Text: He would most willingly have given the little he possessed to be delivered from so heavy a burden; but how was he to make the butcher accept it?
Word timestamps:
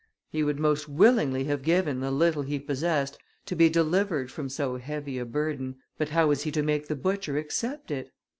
He 0.31 0.41
would 0.43 0.57
most 0.57 0.89
willingly 0.89 1.43
have 1.43 1.61
given 1.61 1.99
the 1.99 2.09
little 2.09 2.41
he 2.41 2.57
possessed 2.57 3.19
to 3.45 3.55
be 3.55 3.69
delivered 3.69 4.31
from 4.31 4.49
so 4.49 4.77
heavy 4.77 5.19
a 5.19 5.25
burden; 5.25 5.75
but 5.99 6.09
how 6.09 6.25
was 6.25 6.41
he 6.41 6.49
to 6.53 6.63
make 6.63 6.87
the 6.87 6.95
butcher 6.95 7.37
accept 7.37 7.91
it? 7.91 8.11